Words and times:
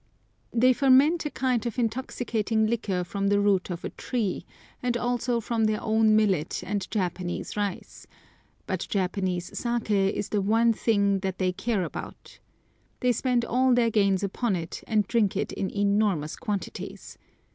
They 0.51 0.73
ferment 0.73 1.23
a 1.27 1.29
kind 1.29 1.63
of 1.67 1.77
intoxicating 1.77 2.65
liquor 2.65 3.03
from 3.03 3.27
the 3.27 3.39
root 3.39 3.69
of 3.69 3.85
a 3.85 3.91
tree, 3.91 4.47
and 4.81 4.97
also 4.97 5.39
from 5.39 5.65
their 5.65 5.79
own 5.79 6.15
millet 6.15 6.63
and 6.65 6.89
Japanese 6.89 7.55
rice, 7.55 8.07
but 8.65 8.87
Japanese 8.89 9.51
saké 9.51 10.11
is 10.11 10.29
the 10.29 10.41
one 10.41 10.73
thing 10.73 11.19
that 11.19 11.37
they 11.37 11.51
care 11.51 11.83
about. 11.83 12.39
They 13.01 13.11
spend 13.11 13.45
all 13.45 13.75
their 13.75 13.91
gains 13.91 14.23
upon 14.23 14.55
it, 14.55 14.83
and 14.87 15.05
drink 15.07 15.37
it 15.37 15.51
in 15.51 15.69
enormous 15.69 16.35
quantities. 16.35 17.19